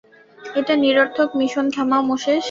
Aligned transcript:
এই 0.57 0.63
নিরর্থক 0.83 1.29
মিশন 1.39 1.65
থামাও, 1.75 2.01
মোসেস। 2.09 2.39